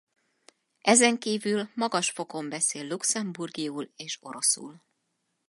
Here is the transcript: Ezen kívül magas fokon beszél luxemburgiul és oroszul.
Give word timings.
Ezen 0.81 1.17
kívül 1.19 1.69
magas 1.75 2.09
fokon 2.09 2.49
beszél 2.49 2.87
luxemburgiul 2.87 3.91
és 3.95 4.17
oroszul. 4.21 4.81